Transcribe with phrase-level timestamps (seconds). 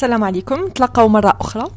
[0.00, 0.68] السلام عليكم.
[0.68, 1.68] تلقوا مرة أخرى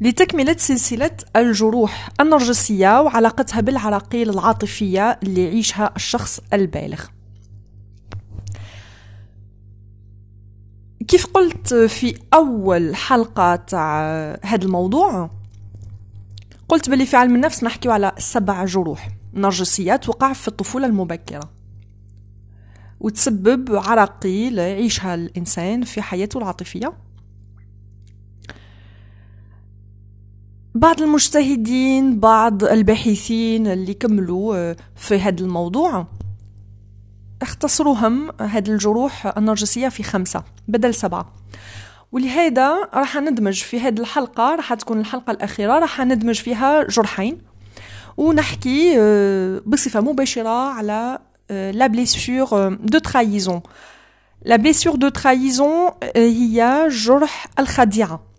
[0.00, 7.04] لتكملة سلسلة الجروح النرجسية وعلاقتها بالعراقيل العاطفية اللي يعيشها الشخص البالغ.
[11.08, 14.02] كيف قلت في أول حلقة تاع
[14.42, 15.30] هذا الموضوع
[16.68, 21.50] قلت باللي في علم النفس نحكيو على سبع جروح نرجسية توقع في الطفولة المبكرة.
[23.00, 26.92] وتسبب عراقيل يعيشها الإنسان في حياته العاطفية.
[30.74, 36.06] بعض المجتهدين بعض الباحثين اللي كملوا آه، في هذا الموضوع
[37.42, 41.32] اختصروهم هذه الجروح النرجسية في خمسة بدل سبعة.
[42.12, 47.38] ولهذا راح ندمج في هذه الحلقة راح تكون الحلقة الأخيرة راح ندمج فيها جرحين.
[48.16, 51.18] ونحكي آه، بصفة مباشرة على
[51.50, 53.60] la blessure de trahison
[54.44, 58.31] la blessure de trahison هي جرح الخديعة.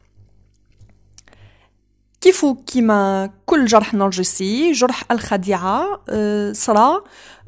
[2.24, 6.04] كيف كيما كل جرح نرجسي جرح الخديعة
[6.52, 7.04] صرا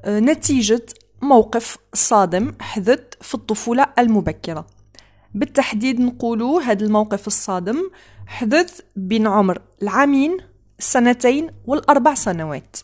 [0.08, 0.86] نتيجة
[1.22, 4.68] موقف صادم حدث في الطفولة المبكرة.
[5.34, 7.92] بالتحديد نقولوا هذا الموقف الصادم
[8.28, 10.38] حدث بين عمر العامين
[10.80, 12.78] السنتين والأربع سنوات.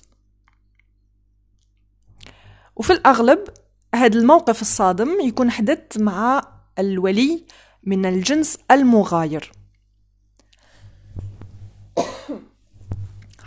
[2.76, 3.40] وفي الأغلب
[3.96, 6.42] هذا الموقف الصادم يكون حدث مع
[6.80, 7.46] الولي
[7.84, 9.52] من الجنس المغاير.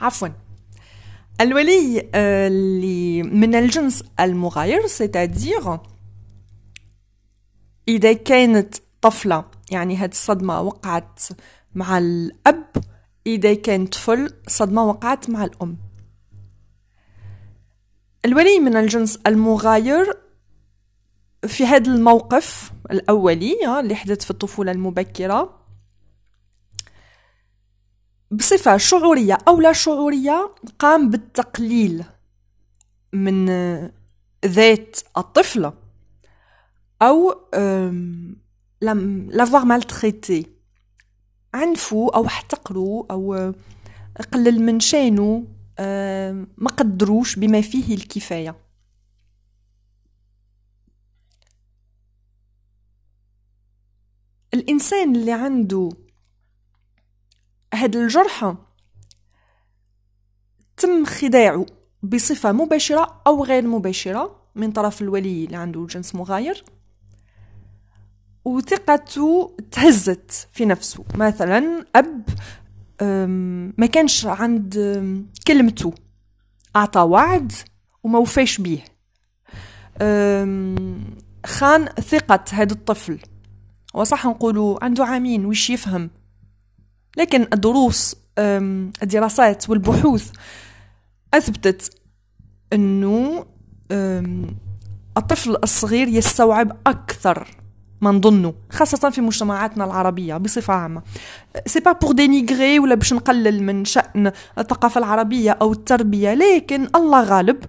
[0.05, 0.29] عفوا.
[1.41, 5.79] الولي اللي من الجنس المغاير سيتادير
[7.89, 11.21] إذا كانت طفلة يعني هاد الصدمة وقعت
[11.75, 12.67] مع الأب
[13.27, 15.77] إذا كان طفل صدمة وقعت مع الأم.
[18.25, 20.19] الولي من الجنس المغاير
[21.47, 25.64] في هذا الموقف الأولي اللي حدث في الطفولة المبكرة
[28.39, 32.05] بصفة شعورية أو لا شعورية قام بالتقليل
[33.13, 33.47] من
[34.47, 35.73] ذات الطفل
[37.03, 37.35] أو
[38.83, 40.47] لم لافوار مالتريتي
[41.55, 43.53] عنفو أو احتقروا أو
[44.33, 45.45] قلل من شانو
[46.59, 48.57] ما قدروش بما فيه الكفاية.
[54.55, 55.89] الإنسان اللي عنده
[57.75, 58.55] هاد الجرح
[60.77, 61.67] تم خداعه
[62.03, 66.65] بصفة مباشرة أو غير مباشرة من طرف الولي اللي عنده جنس مغاير
[68.45, 71.05] وثقته تهزت في نفسه.
[71.15, 72.29] مثلا أب
[73.79, 74.75] ما كانش عند
[75.47, 75.95] كلمته
[76.77, 77.53] أعطى وعد
[78.03, 78.85] وما وفاش بيه.
[81.47, 83.19] خان ثقة هذا الطفل.
[83.95, 86.11] وصح نقولوا عنده عامين وش يفهم.
[87.17, 90.31] لكن الدروس الدراسات والبحوث
[91.35, 92.01] أثبتت
[92.73, 93.47] أنه
[95.17, 97.49] الطفل الصغير يستوعب أكثر
[98.01, 101.03] ما نظنوا خاصة في مجتمعاتنا العربية بصفة عامة.
[101.67, 107.23] c'est pas pour dénigrer ولا باش نقلل من شأن الثقافة العربية أو التربية لكن الله
[107.23, 107.65] غالب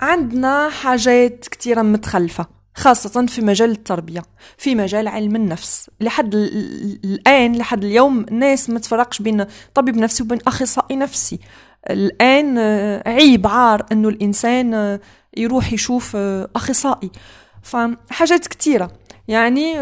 [0.00, 2.61] عندنا حاجات كتيرة متخلفة.
[2.74, 4.22] خاصة في مجال التربية
[4.58, 5.90] في مجال علم النفس.
[6.00, 11.40] لحد الآن لحد اليوم الناس ما تفرقش بين طبيب نفسي وبين أخصائي نفسي.
[11.90, 12.58] الآن
[13.06, 14.98] عيب عار أنه الإنسان
[15.36, 16.16] يروح يشوف
[16.56, 17.10] أخصائي.
[17.62, 18.90] فحاجات كتيرة.
[19.28, 19.80] يعني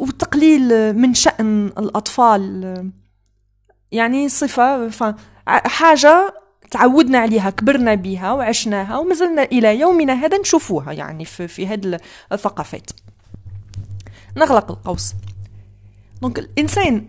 [0.00, 2.90] وتقليل من شأن الأطفال.
[3.92, 5.14] يعني صفة.
[5.46, 6.34] حاجة
[6.70, 12.00] تعودنا عليها كبرنا بها وعشناها ومازلنا إلى يومنا هذا نشوفوها يعني في, في هذه
[12.32, 12.90] الثقافات.
[14.36, 15.14] نغلق القوس.
[16.22, 17.06] دونك الإنسان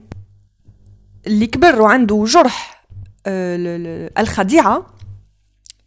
[1.27, 2.85] اللي كبر وعنده جرح
[3.25, 4.85] آه، الخديعة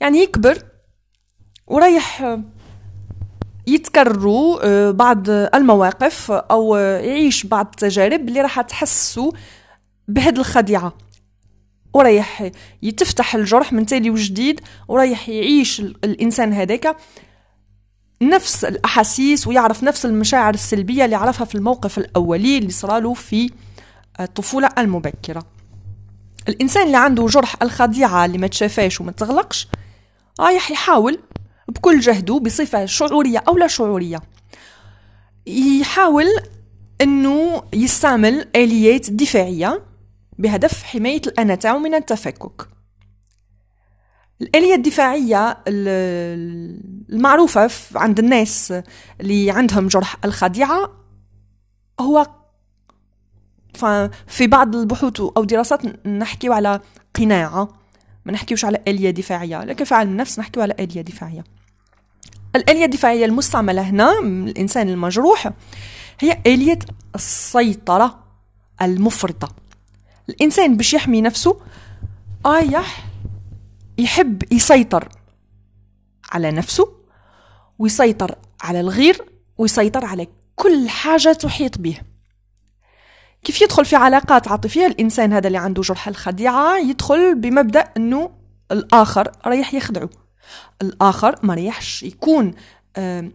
[0.01, 0.59] يعني يكبر
[1.67, 2.39] ورايح
[3.67, 9.33] يتكرروا آه، بعض المواقف أو يعيش بعض التجارب اللي راح تحسوا
[10.09, 10.93] بهذه الخديعة.
[11.95, 12.51] ورايح
[12.83, 16.97] يتفتح الجرح من تالي وجديد ورايح يعيش الإنسان هذاك.
[18.23, 23.51] نفس الأحاسيس ويعرف نفس المشاعر السلبية اللي عرفها في الموقف الأولي اللي صراله في
[24.21, 25.47] الطفولة المبكرة.
[26.49, 29.69] الإنسان اللي عنده جرح الخديعة اللي ما تشافاش وما تغلقش
[30.41, 31.19] رايح يحاول
[31.69, 34.21] بكل جهده بصفة شعورية أو لا شعورية.
[35.47, 36.27] يحاول
[37.01, 39.83] أنه يستعمل آليات دفاعية
[40.39, 42.69] بهدف حماية الأنا تاعو من التفكك.
[44.43, 45.59] الآلية الدفاعية
[47.13, 48.75] المعروفة عند الناس
[49.21, 50.91] اللي عندهم جرح الخديعة
[52.01, 52.27] هو
[54.27, 56.81] في بعض البحوث أو دراسات نحكيو على
[57.15, 57.69] قناعة
[58.25, 61.45] ما نحكيوش على آلية دفاعية لكن في علم النفس نحكيو على آلية دفاعية.
[62.57, 65.51] الآلية الدفاعية المستعملة هنا الإنسان المجروح
[66.21, 66.79] هي آلية
[67.15, 68.25] السيطرة
[68.83, 69.49] المفرطة.
[70.29, 71.61] الإنسان باش يحمي نفسه
[72.47, 73.07] آيح
[73.99, 75.09] يحب يسيطر
[76.33, 76.89] على نفسه
[77.79, 79.25] ويسيطر على الغير
[79.59, 80.27] ويسيطر على
[80.57, 81.99] كل حاجة تحيط به.
[83.45, 88.31] كيف يدخل في علاقات عاطفية؟ الإنسان هذا اللي عنده جرح الخديعة يدخل بمبدأ أنه
[88.73, 90.11] الآخر رايح يخدعه.
[90.83, 92.55] الآخر ما ريحش يكون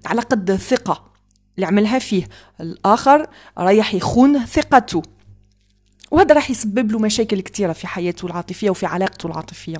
[0.05, 1.11] على قد الثقة
[1.55, 2.27] اللي عملها فيه.
[2.61, 3.27] الآخر
[3.57, 5.01] رايح يخون ثقته.
[6.11, 9.77] وهذا راح يسبب له مشاكل كثيرة في حياته العاطفية وفي علاقته العاطفية.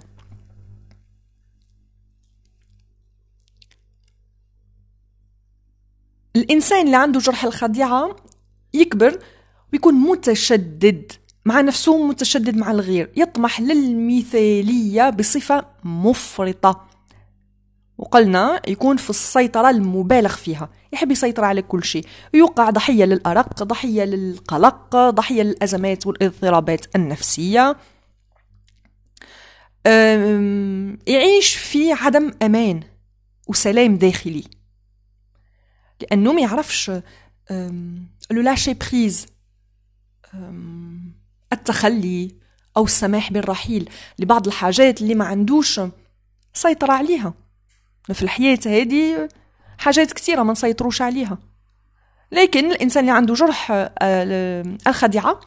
[6.36, 8.16] الإنسان اللي عنده جرح الخديعة
[8.74, 9.20] يكبر
[9.74, 11.12] ويكون متشدد
[11.46, 16.89] مع نفسه متشدد مع الغير يطمح للمثالية بصفة مفرطة.
[18.00, 20.70] وقلنا يكون في السيطرة المبالغ فيها.
[20.94, 22.06] يحب يسيطر على كل شيء.
[22.34, 27.78] يوقع ضحية للأرق ضحية للقلق ضحية للأزمات والاضطرابات النفسية.
[31.08, 32.84] يعيش في عدم أمان
[33.48, 34.44] وسلام داخلي.
[36.02, 36.92] لأنه ما يعرفش
[38.32, 39.26] لو لاشي بريز
[41.54, 42.36] التخلي
[42.78, 45.82] أو السماح بالرحيل لبعض الحاجات اللي ما عندوش
[46.54, 47.34] سيطرة عليها.
[48.14, 49.30] في الحياة هذه
[49.78, 51.38] حاجات كثيرة ما نسيطروش عليها.
[52.32, 55.40] لكن الإنسان اللي عنده جرح آه، الخديعة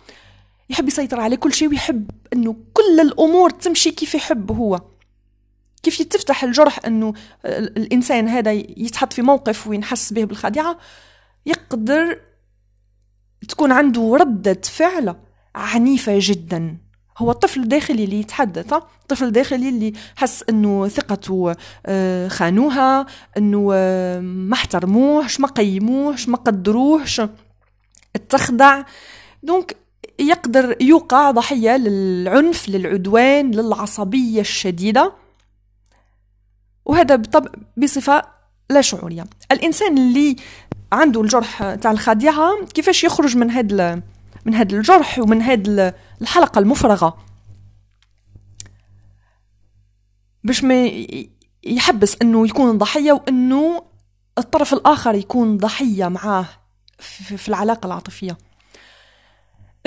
[0.70, 4.80] يحب يسيطر على كل شيء ويحب أنه كل الأمور تمشي كيف يحب هو.
[5.82, 7.14] كيف يتفتح الجرح أنه
[7.44, 10.78] الإنسان هذا يتحط في موقف وينحس به بالخديعة
[11.46, 12.20] يقدر
[13.48, 15.16] تكون عنده ردة فعل
[15.54, 16.76] عنيفة جدا.
[17.18, 21.54] هو الطفل الداخلي اللي يتحدث الطفل الداخلي اللي حس إنه ثقته
[21.86, 23.06] آه، خانوها
[23.36, 27.22] إنه آه، ما احترموهش ما قيموهش ما قدروهش
[28.16, 28.82] اتخدع
[29.42, 29.76] دونك
[30.18, 35.12] يقدر يوقع ضحية للعنف للعدوان للعصبية الشديدة.
[36.84, 37.22] وهذا
[37.76, 38.22] بصفة
[38.70, 39.24] لا شعورية.
[39.52, 40.36] الإنسان اللي
[40.92, 44.02] عنده الجرح تاع الخادعة كيفاش يخرج من هذا
[44.44, 47.18] من هذا الجرح ومن هذه الحلقة المفرغة.
[50.44, 50.90] باش ما
[51.64, 53.84] يحبس إنه يكون ضحية وإنه
[54.38, 56.46] الطرف الآخر يكون ضحية معاه
[56.98, 58.38] في العلاقة العاطفية.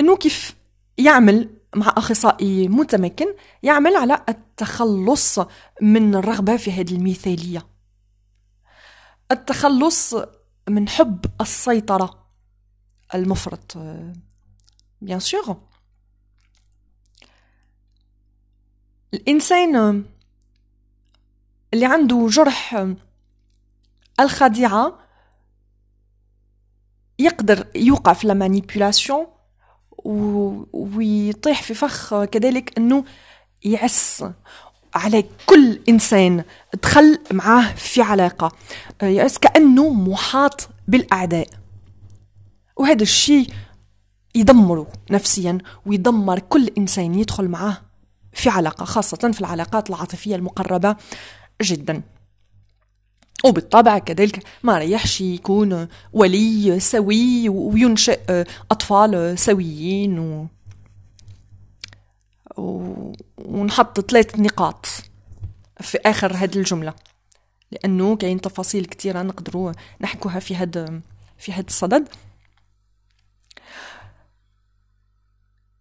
[0.00, 0.56] إنه كيف
[0.98, 3.26] يعمل مع أخصائي متمكن؟
[3.62, 5.38] يعمل على التخلص
[5.82, 7.66] من الرغبة في هذه المثالية
[9.30, 10.14] التخلص
[10.68, 12.26] من حب السيطرة
[13.14, 13.78] المفرط
[15.00, 15.56] bien sûr
[19.14, 20.04] الإنسان
[21.74, 22.86] اللي عنده جرح
[24.20, 24.98] الخديعة
[27.18, 29.26] يقدر يوقع في ال manipulation
[30.72, 33.04] ويطيح في فخ كذلك إنه
[33.64, 34.24] يعس
[34.94, 36.44] على كل إنسان.
[36.82, 38.52] دخل معاه في علاقة.
[39.02, 41.48] يعس كأنه محاط بالأعداء.
[42.76, 43.46] وهذا الشيء
[44.34, 47.82] يدمره نفسيا ويدمر كل إنسان يدخل معه
[48.36, 50.96] في علاقة خاصة في العلاقات العاطفية المقربة
[51.62, 52.02] جدا.
[53.44, 60.46] وبالطبع كذلك ما ريحش يكون ولي سوي وينشئ أطفال سويين و...
[62.56, 63.12] و...
[63.38, 64.86] ونحط ثلاث نقاط
[65.80, 66.94] في آخر هذه الجملة.
[67.72, 71.00] لأنه كاين تفاصيل كثيرة نقدروا نحكوها في هذا
[71.38, 72.08] في هذا الصدد.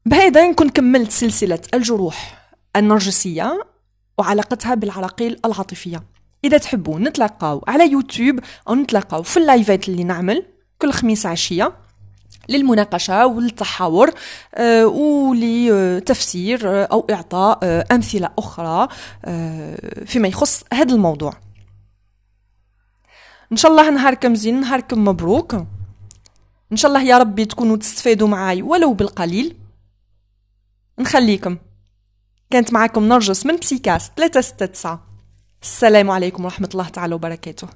[0.05, 2.45] بهذا نكون كملت سلسلة الجروح.
[2.75, 3.65] النرجسية
[4.17, 6.03] وعلاقتها بالعراقيل العاطفية.
[6.44, 8.39] إذا تحبوا نتلاقاو على يوتيوب
[8.70, 10.46] أو نتلاقاو في اللايفات اللي نعمل
[10.79, 11.74] كل خميس عشية
[12.50, 14.12] للمناقشة والتحاور
[14.55, 18.88] آه ولتفسير آه أو إعطاء آه أمثلة أخرى
[20.05, 21.34] فيما يخص هذا الموضوع.
[23.51, 25.53] إن شاء الله نهاركم زين نهاركم مبروك.
[26.72, 29.55] إن شاء الله يا ربي تكونوا تستفادوا معاي ولو بالقليل.
[31.00, 31.58] نخليكم.
[32.50, 35.00] كانت معكم نرجس من بسيكاس 369
[35.62, 37.68] السلام عليكم ورحمة الله تعالى وبركاته.